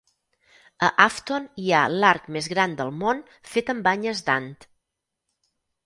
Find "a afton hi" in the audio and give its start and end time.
0.87-1.69